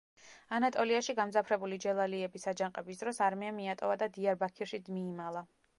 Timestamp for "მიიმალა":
4.99-5.49